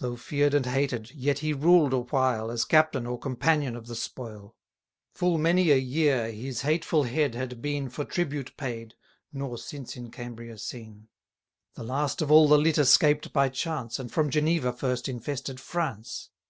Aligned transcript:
Though 0.00 0.16
fear'd 0.16 0.52
and 0.52 0.66
hated, 0.66 1.12
yet 1.12 1.38
he 1.38 1.54
ruled 1.54 1.94
awhile, 1.94 2.50
As 2.50 2.66
captain 2.66 3.06
or 3.06 3.18
companion 3.18 3.74
of 3.74 3.86
the 3.86 3.96
spoil. 3.96 4.54
Full 5.14 5.38
many 5.38 5.70
a 5.70 5.78
year 5.78 6.30
his 6.30 6.60
hateful 6.60 7.04
head 7.04 7.34
had 7.34 7.62
been 7.62 7.84
170 7.84 7.88
For 7.94 8.04
tribute 8.14 8.56
paid, 8.58 8.96
nor 9.32 9.56
since 9.56 9.96
in 9.96 10.10
Cambria 10.10 10.58
seen: 10.58 11.08
The 11.72 11.84
last 11.84 12.20
of 12.20 12.30
all 12.30 12.48
the 12.48 12.58
litter 12.58 12.84
'scaped 12.84 13.32
by 13.32 13.48
chance, 13.48 13.98
And 13.98 14.12
from 14.12 14.28
Geneva 14.28 14.74
first 14.74 15.08
infested 15.08 15.58
France. 15.58 16.28